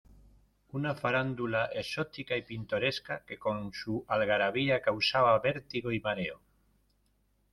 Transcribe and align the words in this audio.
una 0.71 0.95
farándula 0.95 1.65
exótica 1.71 2.35
y 2.35 2.41
pintoresca 2.41 3.23
que 3.23 3.37
con 3.37 3.71
su 3.71 4.03
algarabía 4.07 4.81
causaba 4.81 5.37
vértigo 5.37 5.91
y 5.91 5.99
mareo. 5.99 6.41